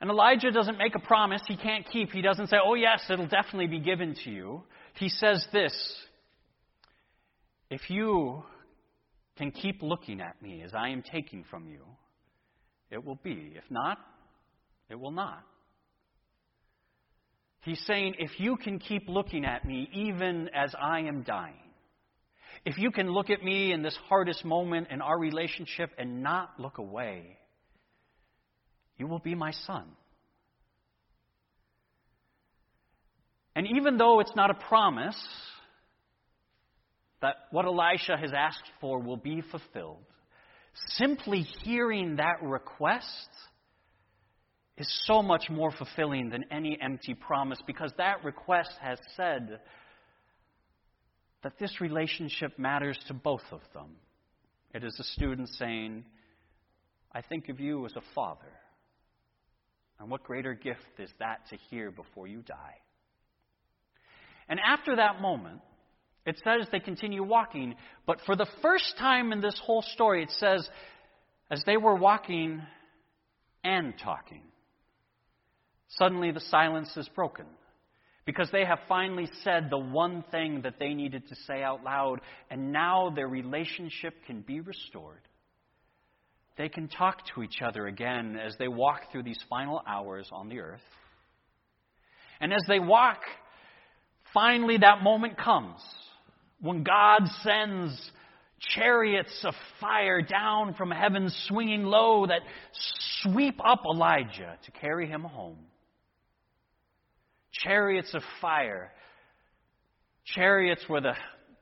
And 0.03 0.11
Elijah 0.11 0.51
doesn't 0.51 0.79
make 0.79 0.97
a 0.97 0.99
promise 0.99 1.43
he 1.47 1.57
can't 1.57 1.89
keep. 1.89 2.11
He 2.11 2.23
doesn't 2.23 2.49
say, 2.49 2.57
Oh, 2.63 2.75
yes, 2.75 3.05
it'll 3.09 3.29
definitely 3.29 3.69
be 3.69 3.79
given 3.79 4.17
to 4.25 4.31
you. 4.31 4.65
He 4.95 5.09
says 5.09 5.47
this 5.53 5.73
If 7.71 7.89
you 7.89 8.43
can 9.39 9.53
keep 9.53 9.81
looking 9.81 10.21
at 10.21 10.43
me 10.43 10.63
as 10.65 10.73
I 10.75 10.89
am 10.89 11.05
taking 11.05 11.45
from 11.49 11.69
you, 11.69 11.85
it 12.91 13.05
will 13.05 13.19
be. 13.23 13.53
If 13.55 13.63
not, 13.71 13.97
it 14.91 14.97
will 14.99 15.13
not. 15.13 15.45
He's 17.61 17.81
saying, 17.87 18.17
if 18.19 18.41
you 18.41 18.57
can 18.57 18.81
keep 18.81 19.09
looking 19.09 19.45
at 19.45 19.65
me 19.65 19.89
even 19.95 20.51
as 20.53 20.75
I 20.77 21.03
am 21.03 21.23
dying, 21.23 21.55
if 22.65 22.77
you 22.77 22.91
can 22.91 23.09
look 23.09 23.31
at 23.31 23.45
me 23.45 23.73
in 23.73 23.83
this 23.83 23.97
hardest 24.09 24.45
moment 24.45 24.89
in 24.91 25.01
our 25.01 25.17
relationship 25.17 25.91
and 25.97 26.25
not 26.25 26.59
look 26.59 26.79
away, 26.79 27.39
you 28.99 29.07
will 29.07 29.19
be 29.19 29.35
my 29.35 29.53
son. 29.67 29.85
And 33.55 33.67
even 33.77 33.99
though 33.99 34.21
it's 34.21 34.35
not 34.35 34.51
a 34.51 34.55
promise 34.55 35.21
that 37.21 37.37
what 37.51 37.67
Elisha 37.67 38.17
has 38.17 38.33
asked 38.33 38.71
for 38.81 39.01
will 39.01 39.19
be 39.19 39.43
fulfilled, 39.51 40.05
Simply 40.75 41.47
hearing 41.63 42.17
that 42.17 42.43
request 42.43 43.29
is 44.79 45.03
so 45.07 45.23
much 45.23 45.51
more 45.51 45.71
fulfilling 45.71 46.31
than 46.31 46.45
any 46.51 46.79
empty 46.81 47.15
promise 47.15 47.59
because 47.67 47.93
that 47.99 48.25
request 48.25 48.71
has 48.81 48.99
said 49.17 49.61
that 51.43 51.59
this 51.59 51.81
relationship 51.81 52.59
matters 52.59 52.99
to 53.09 53.15
both 53.15 53.43
of 53.51 53.61
them. 53.75 53.97
It 54.75 54.83
is 54.83 54.97
a 54.99 55.05
student 55.05 55.51
saying, 55.51 56.05
I 57.13 57.21
think 57.21 57.51
of 57.51 57.61
you 57.61 57.85
as 57.85 57.93
a 57.97 58.15
father. 58.15 58.47
And 60.01 60.11
what 60.11 60.25
greater 60.25 60.55
gift 60.55 60.99
is 60.99 61.11
that 61.19 61.49
to 61.51 61.57
hear 61.71 61.91
before 61.91 62.27
you 62.27 62.43
die? 62.43 62.77
And 64.49 64.59
after 64.61 64.97
that 64.97 65.21
moment, 65.21 65.61
it 66.27 66.41
says 66.45 66.67
they 66.71 66.81
continue 66.81 67.23
walking, 67.23 67.75
but 68.07 68.21
for 68.27 68.37
the 68.37 68.47
first 68.61 68.95
time 68.99 69.33
in 69.33 69.41
this 69.41 69.61
whole 69.65 69.83
story, 69.83 70.23
it 70.23 70.31
says, 70.39 70.69
as 71.51 71.63
they 71.67 71.77
were 71.77 71.97
walking 71.97 72.63
and 73.65 73.95
talking, 74.03 74.43
suddenly 75.89 76.31
the 76.31 76.41
silence 76.41 76.97
is 76.97 77.09
broken. 77.15 77.47
Because 78.25 78.49
they 78.53 78.65
have 78.65 78.79
finally 78.89 79.29
said 79.43 79.69
the 79.69 79.79
one 79.79 80.25
thing 80.31 80.63
that 80.63 80.79
they 80.79 80.95
needed 80.95 81.29
to 81.29 81.35
say 81.47 81.63
out 81.63 81.83
loud, 81.83 82.21
and 82.51 82.73
now 82.73 83.11
their 83.11 83.27
relationship 83.27 84.15
can 84.27 84.43
be 84.43 84.61
restored. 84.61 85.21
They 86.57 86.69
can 86.69 86.89
talk 86.89 87.19
to 87.35 87.43
each 87.43 87.63
other 87.63 87.87
again 87.87 88.37
as 88.37 88.57
they 88.59 88.69
walk 88.69 89.11
through 89.11 89.23
these 89.23 89.43
final 89.49 89.83
hours 89.87 90.29
on 90.33 90.49
the 90.49 90.61
earth. 90.61 90.81
And 92.41 92.53
as 92.53 92.63
they 92.69 92.79
walk, 92.79 93.21
finally 94.35 94.79
that 94.79 95.03
moment 95.03 95.39
comes 95.39 95.81
when 96.61 96.83
God 96.83 97.23
sends 97.43 98.11
chariots 98.75 99.45
of 99.45 99.55
fire 99.81 100.23
down 100.23 100.75
from 100.75 100.91
heaven 100.91 101.31
swinging 101.49 101.85
low 101.85 102.27
that 102.27 102.41
sweep 103.23 103.59
up 103.65 103.83
Elijah 103.85 104.57
to 104.65 104.71
carry 104.73 105.09
him 105.09 105.23
home. 105.23 105.59
Chariots 107.53 108.15
of 108.15 108.23
fire. 108.41 108.93
Chariots 110.25 110.85
were 110.89 111.01
the, 111.01 111.15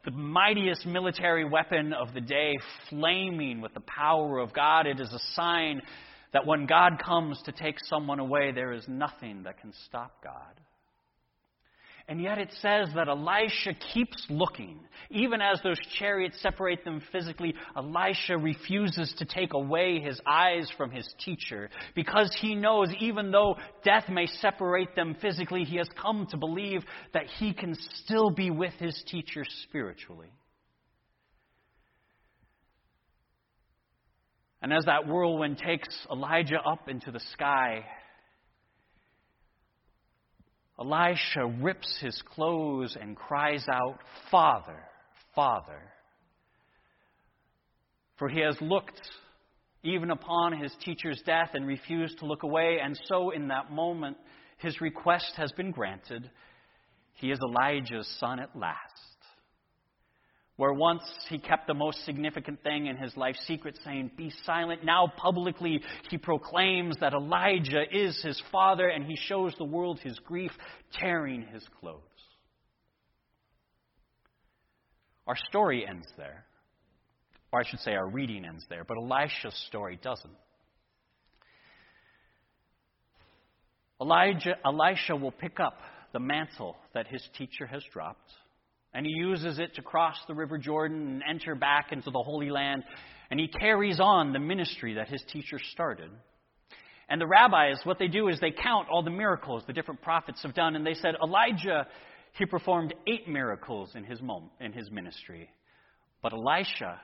the 0.04 0.10
mightiest 0.10 0.86
military 0.86 1.44
weapon 1.44 1.92
of 1.92 2.14
the 2.14 2.20
day, 2.20 2.58
flaming 2.88 3.60
with 3.60 3.74
the 3.74 3.80
power 3.80 4.38
of 4.38 4.52
God. 4.52 4.86
It 4.86 4.98
is 5.00 5.12
a 5.12 5.34
sign 5.34 5.82
that 6.32 6.46
when 6.46 6.66
God 6.66 7.02
comes 7.04 7.40
to 7.44 7.52
take 7.52 7.76
someone 7.84 8.18
away, 8.18 8.52
there 8.52 8.72
is 8.72 8.84
nothing 8.88 9.42
that 9.42 9.60
can 9.60 9.72
stop 9.86 10.22
God. 10.22 10.60
And 12.10 12.20
yet 12.20 12.38
it 12.38 12.50
says 12.60 12.88
that 12.96 13.06
Elisha 13.06 13.72
keeps 13.94 14.26
looking. 14.28 14.80
Even 15.10 15.40
as 15.40 15.60
those 15.62 15.78
chariots 15.96 16.42
separate 16.42 16.84
them 16.84 17.00
physically, 17.12 17.54
Elisha 17.76 18.36
refuses 18.36 19.14
to 19.18 19.24
take 19.24 19.54
away 19.54 20.00
his 20.00 20.20
eyes 20.26 20.68
from 20.76 20.90
his 20.90 21.08
teacher 21.24 21.70
because 21.94 22.36
he 22.40 22.56
knows 22.56 22.88
even 22.98 23.30
though 23.30 23.54
death 23.84 24.08
may 24.08 24.26
separate 24.26 24.96
them 24.96 25.16
physically, 25.22 25.62
he 25.62 25.76
has 25.76 25.86
come 26.02 26.26
to 26.32 26.36
believe 26.36 26.82
that 27.14 27.26
he 27.38 27.52
can 27.54 27.76
still 28.04 28.30
be 28.30 28.50
with 28.50 28.74
his 28.80 29.00
teacher 29.06 29.44
spiritually. 29.62 30.32
And 34.62 34.72
as 34.72 34.84
that 34.86 35.06
whirlwind 35.06 35.58
takes 35.58 35.88
Elijah 36.10 36.58
up 36.58 36.88
into 36.88 37.12
the 37.12 37.20
sky, 37.32 37.84
Elisha 40.80 41.46
rips 41.60 41.98
his 42.00 42.20
clothes 42.34 42.96
and 43.00 43.16
cries 43.16 43.66
out, 43.70 43.98
Father, 44.30 44.82
Father. 45.34 45.82
For 48.18 48.28
he 48.28 48.40
has 48.40 48.56
looked 48.60 49.00
even 49.82 50.10
upon 50.10 50.58
his 50.58 50.72
teacher's 50.84 51.20
death 51.24 51.50
and 51.54 51.66
refused 51.66 52.18
to 52.18 52.26
look 52.26 52.42
away, 52.42 52.78
and 52.82 52.98
so 53.04 53.30
in 53.30 53.48
that 53.48 53.70
moment 53.70 54.16
his 54.58 54.80
request 54.80 55.32
has 55.36 55.52
been 55.52 55.70
granted. 55.70 56.30
He 57.14 57.30
is 57.30 57.38
Elijah's 57.40 58.08
son 58.18 58.40
at 58.40 58.54
last. 58.56 59.09
Where 60.60 60.74
once 60.74 61.00
he 61.30 61.38
kept 61.38 61.66
the 61.66 61.72
most 61.72 62.04
significant 62.04 62.62
thing 62.62 62.84
in 62.84 62.98
his 62.98 63.16
life 63.16 63.36
secret, 63.46 63.78
saying, 63.82 64.10
Be 64.18 64.30
silent. 64.44 64.84
Now 64.84 65.10
publicly 65.16 65.80
he 66.10 66.18
proclaims 66.18 66.98
that 67.00 67.14
Elijah 67.14 67.80
is 67.90 68.22
his 68.22 68.38
father, 68.52 68.86
and 68.86 69.06
he 69.06 69.16
shows 69.16 69.54
the 69.56 69.64
world 69.64 70.00
his 70.00 70.18
grief, 70.18 70.50
tearing 70.92 71.46
his 71.50 71.64
clothes. 71.80 72.02
Our 75.26 75.36
story 75.48 75.86
ends 75.88 76.06
there. 76.18 76.44
Or 77.52 77.60
I 77.60 77.64
should 77.66 77.80
say, 77.80 77.94
our 77.94 78.10
reading 78.10 78.44
ends 78.44 78.66
there, 78.68 78.84
but 78.84 78.98
Elisha's 78.98 79.56
story 79.68 79.98
doesn't. 80.02 80.36
Elijah, 83.98 84.56
Elisha 84.62 85.16
will 85.16 85.32
pick 85.32 85.58
up 85.58 85.78
the 86.12 86.20
mantle 86.20 86.76
that 86.92 87.06
his 87.06 87.26
teacher 87.38 87.64
has 87.66 87.82
dropped 87.94 88.30
and 88.92 89.06
he 89.06 89.12
uses 89.12 89.58
it 89.58 89.74
to 89.76 89.82
cross 89.82 90.16
the 90.26 90.34
River 90.34 90.58
Jordan 90.58 91.06
and 91.06 91.22
enter 91.28 91.54
back 91.54 91.92
into 91.92 92.10
the 92.10 92.22
Holy 92.22 92.50
Land. 92.50 92.82
And 93.30 93.38
he 93.38 93.46
carries 93.46 94.00
on 94.00 94.32
the 94.32 94.40
ministry 94.40 94.94
that 94.94 95.08
his 95.08 95.22
teacher 95.32 95.58
started. 95.72 96.10
And 97.08 97.20
the 97.20 97.26
rabbis, 97.26 97.80
what 97.84 97.98
they 97.98 98.08
do 98.08 98.28
is 98.28 98.40
they 98.40 98.50
count 98.50 98.88
all 98.90 99.02
the 99.02 99.10
miracles 99.10 99.62
the 99.66 99.72
different 99.72 100.02
prophets 100.02 100.42
have 100.42 100.54
done. 100.54 100.74
And 100.74 100.84
they 100.84 100.94
said, 100.94 101.14
Elijah, 101.22 101.86
he 102.38 102.46
performed 102.46 102.94
eight 103.06 103.28
miracles 103.28 103.90
in 103.94 104.04
his, 104.04 104.20
in 104.60 104.72
his 104.72 104.90
ministry. 104.90 105.50
But 106.22 106.32
Elisha, 106.32 107.00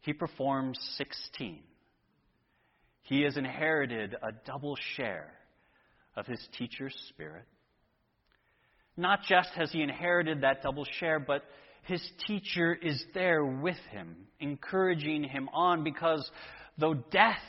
he 0.00 0.12
performed 0.12 0.76
16. 0.96 1.60
He 3.02 3.22
has 3.22 3.36
inherited 3.36 4.14
a 4.14 4.32
double 4.44 4.76
share 4.96 5.32
of 6.16 6.26
his 6.26 6.44
teacher's 6.58 6.94
spirit. 7.08 7.44
Not 8.96 9.22
just 9.28 9.50
has 9.50 9.70
he 9.72 9.82
inherited 9.82 10.40
that 10.40 10.62
double 10.62 10.86
share, 10.98 11.18
but 11.18 11.42
his 11.82 12.02
teacher 12.26 12.74
is 12.74 13.02
there 13.14 13.44
with 13.44 13.78
him, 13.90 14.16
encouraging 14.40 15.24
him 15.24 15.48
on, 15.52 15.84
because 15.84 16.28
though 16.78 16.94
death 16.94 17.42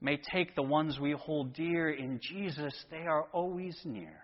may 0.00 0.18
take 0.32 0.54
the 0.54 0.62
ones 0.62 0.98
we 1.00 1.12
hold 1.12 1.54
dear 1.54 1.90
in 1.90 2.20
Jesus, 2.20 2.74
they 2.90 3.06
are 3.06 3.24
always 3.32 3.76
near. 3.84 4.16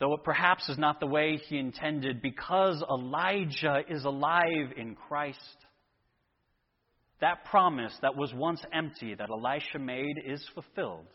Though 0.00 0.14
it 0.14 0.24
perhaps 0.24 0.68
is 0.68 0.78
not 0.78 0.98
the 0.98 1.06
way 1.06 1.36
he 1.36 1.58
intended, 1.58 2.22
because 2.22 2.82
Elijah 2.90 3.82
is 3.88 4.04
alive 4.04 4.72
in 4.76 4.96
Christ, 4.96 5.38
that 7.20 7.44
promise 7.44 7.92
that 8.02 8.16
was 8.16 8.34
once 8.34 8.60
empty 8.72 9.14
that 9.14 9.30
Elisha 9.30 9.78
made 9.78 10.16
is 10.26 10.44
fulfilled. 10.54 11.06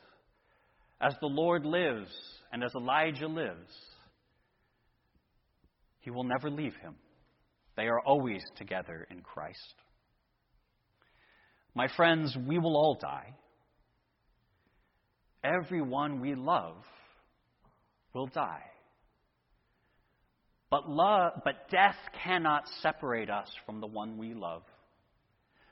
As 1.00 1.14
the 1.22 1.28
Lord 1.28 1.66
lives 1.66 2.12
and 2.52 2.64
as 2.64 2.74
Elijah 2.76 3.28
lives, 3.28 3.72
he 6.00 6.10
will 6.10 6.24
never 6.24 6.50
leave 6.50 6.76
him. 6.76 6.96
They 7.76 7.88
are 7.88 8.00
always 8.00 8.42
together 8.58 9.08
in 9.12 9.22
Christ. 9.22 9.76
My 11.76 11.88
friends, 11.96 12.36
we 12.48 12.58
will 12.58 12.76
all 12.76 12.98
die. 13.00 13.36
Everyone 15.44 16.20
we 16.20 16.34
love 16.34 16.78
will 18.14 18.28
die. 18.28 18.64
But, 20.72 20.90
love, 20.90 21.34
but 21.46 21.70
death 21.70 21.96
cannot 22.24 22.64
separate 22.82 23.30
us 23.30 23.48
from 23.66 23.80
the 23.80 23.88
one 23.88 24.18
we 24.18 24.34
love. 24.34 24.64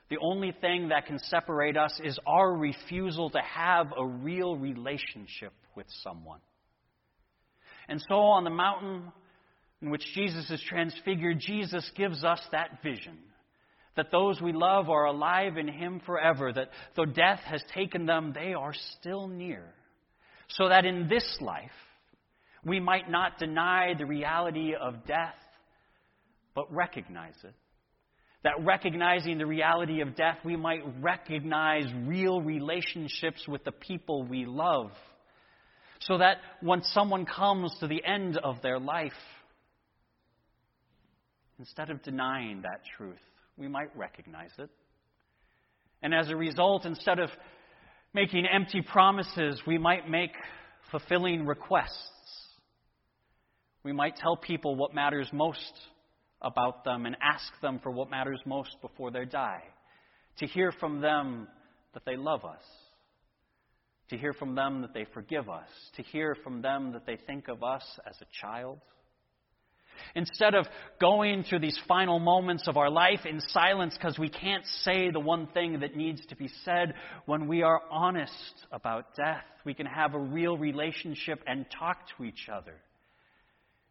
The 0.08 0.18
only 0.20 0.52
thing 0.52 0.88
that 0.88 1.06
can 1.06 1.18
separate 1.18 1.76
us 1.76 1.98
is 2.02 2.18
our 2.26 2.52
refusal 2.52 3.30
to 3.30 3.40
have 3.40 3.92
a 3.96 4.06
real 4.06 4.56
relationship 4.56 5.52
with 5.74 5.86
someone. 6.02 6.40
And 7.88 8.02
so 8.08 8.14
on 8.14 8.44
the 8.44 8.50
mountain 8.50 9.12
in 9.82 9.90
which 9.90 10.04
Jesus 10.14 10.48
is 10.50 10.62
transfigured, 10.68 11.40
Jesus 11.40 11.88
gives 11.96 12.24
us 12.24 12.40
that 12.52 12.82
vision 12.82 13.18
that 13.96 14.10
those 14.10 14.40
we 14.40 14.52
love 14.52 14.88
are 14.88 15.06
alive 15.06 15.56
in 15.56 15.68
Him 15.68 16.00
forever, 16.04 16.52
that 16.52 16.70
though 16.94 17.06
death 17.06 17.40
has 17.46 17.62
taken 17.74 18.06
them, 18.06 18.32
they 18.34 18.52
are 18.52 18.74
still 18.98 19.26
near. 19.26 19.64
So 20.48 20.68
that 20.68 20.84
in 20.84 21.08
this 21.08 21.24
life, 21.40 21.70
we 22.64 22.78
might 22.78 23.10
not 23.10 23.38
deny 23.38 23.94
the 23.94 24.06
reality 24.06 24.74
of 24.74 25.06
death, 25.06 25.34
but 26.54 26.72
recognize 26.72 27.34
it 27.42 27.54
that 28.46 28.64
recognizing 28.64 29.38
the 29.38 29.46
reality 29.46 30.02
of 30.02 30.14
death, 30.14 30.38
we 30.44 30.54
might 30.54 30.80
recognize 31.00 31.84
real 32.04 32.40
relationships 32.40 33.44
with 33.48 33.64
the 33.64 33.72
people 33.72 34.22
we 34.22 34.46
love. 34.46 34.92
So 36.02 36.18
that 36.18 36.36
when 36.60 36.84
someone 36.84 37.26
comes 37.26 37.74
to 37.80 37.88
the 37.88 38.04
end 38.04 38.36
of 38.36 38.62
their 38.62 38.78
life, 38.78 39.10
instead 41.58 41.90
of 41.90 42.04
denying 42.04 42.62
that 42.62 42.82
truth, 42.96 43.18
we 43.56 43.66
might 43.66 43.88
recognize 43.96 44.52
it. 44.58 44.70
And 46.00 46.14
as 46.14 46.30
a 46.30 46.36
result, 46.36 46.86
instead 46.86 47.18
of 47.18 47.30
making 48.14 48.46
empty 48.46 48.80
promises, 48.80 49.60
we 49.66 49.76
might 49.76 50.08
make 50.08 50.30
fulfilling 50.92 51.46
requests. 51.46 52.12
We 53.82 53.92
might 53.92 54.14
tell 54.14 54.36
people 54.36 54.76
what 54.76 54.94
matters 54.94 55.28
most 55.32 55.72
about 56.42 56.84
them 56.84 57.06
and 57.06 57.16
ask 57.22 57.44
them 57.60 57.80
for 57.82 57.90
what 57.90 58.10
matters 58.10 58.40
most 58.44 58.76
before 58.80 59.10
they 59.10 59.24
die. 59.24 59.62
To 60.38 60.46
hear 60.46 60.72
from 60.72 61.00
them 61.00 61.48
that 61.94 62.04
they 62.04 62.16
love 62.16 62.44
us. 62.44 62.62
To 64.10 64.16
hear 64.16 64.32
from 64.32 64.54
them 64.54 64.82
that 64.82 64.94
they 64.94 65.06
forgive 65.14 65.48
us. 65.48 65.68
To 65.96 66.02
hear 66.02 66.36
from 66.44 66.62
them 66.62 66.92
that 66.92 67.06
they 67.06 67.16
think 67.16 67.48
of 67.48 67.62
us 67.64 67.84
as 68.06 68.16
a 68.20 68.26
child. 68.40 68.78
Instead 70.14 70.54
of 70.54 70.66
going 71.00 71.42
through 71.42 71.60
these 71.60 71.78
final 71.88 72.18
moments 72.18 72.68
of 72.68 72.76
our 72.76 72.90
life 72.90 73.24
in 73.24 73.40
silence 73.40 73.96
because 73.96 74.18
we 74.18 74.28
can't 74.28 74.64
say 74.82 75.10
the 75.10 75.18
one 75.18 75.46
thing 75.48 75.80
that 75.80 75.96
needs 75.96 76.24
to 76.26 76.36
be 76.36 76.48
said, 76.64 76.92
when 77.24 77.48
we 77.48 77.62
are 77.62 77.80
honest 77.90 78.66
about 78.70 79.16
death, 79.16 79.44
we 79.64 79.72
can 79.72 79.86
have 79.86 80.14
a 80.14 80.18
real 80.18 80.58
relationship 80.58 81.40
and 81.46 81.64
talk 81.78 81.96
to 82.16 82.24
each 82.24 82.48
other 82.52 82.74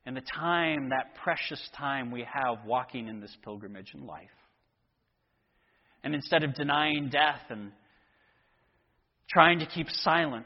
and 0.05 0.15
the 0.15 0.21
time, 0.21 0.89
that 0.89 1.15
precious 1.23 1.61
time 1.77 2.11
we 2.11 2.21
have 2.31 2.65
walking 2.65 3.07
in 3.07 3.19
this 3.19 3.35
pilgrimage 3.43 3.93
in 3.95 4.05
life. 4.05 4.29
And 6.03 6.13
instead 6.13 6.43
of 6.43 6.53
denying 6.53 7.09
death 7.09 7.41
and 7.49 7.71
trying 9.27 9.59
to 9.59 9.65
keep 9.65 9.89
silent 9.89 10.45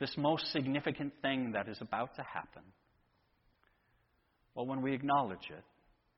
this 0.00 0.12
most 0.18 0.50
significant 0.52 1.12
thing 1.22 1.52
that 1.52 1.68
is 1.68 1.78
about 1.80 2.16
to 2.16 2.22
happen, 2.22 2.62
well, 4.54 4.66
when 4.66 4.82
we 4.82 4.92
acknowledge 4.92 5.50
it, 5.50 5.62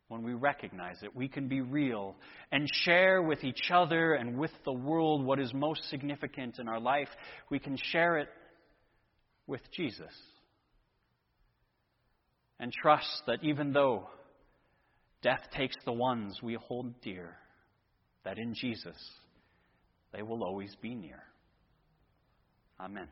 when 0.08 0.22
we 0.22 0.32
recognize 0.32 0.96
it, 1.02 1.14
we 1.14 1.28
can 1.28 1.48
be 1.48 1.60
real 1.60 2.16
and 2.50 2.66
share 2.84 3.20
with 3.20 3.44
each 3.44 3.70
other 3.70 4.14
and 4.14 4.38
with 4.38 4.52
the 4.64 4.72
world 4.72 5.22
what 5.22 5.38
is 5.38 5.52
most 5.52 5.82
significant 5.90 6.58
in 6.58 6.66
our 6.66 6.80
life. 6.80 7.08
We 7.50 7.58
can 7.58 7.76
share 7.76 8.16
it 8.16 8.28
with 9.46 9.60
Jesus 9.76 10.12
and 12.60 12.72
trust 12.72 13.22
that 13.26 13.42
even 13.42 13.72
though 13.72 14.08
death 15.22 15.42
takes 15.56 15.76
the 15.84 15.92
ones 15.92 16.40
we 16.42 16.54
hold 16.54 17.00
dear, 17.00 17.36
that 18.24 18.38
in 18.38 18.54
Jesus 18.54 18.96
they 20.12 20.22
will 20.22 20.42
always 20.42 20.74
be 20.80 20.94
near. 20.94 21.22
Amen. 22.80 23.08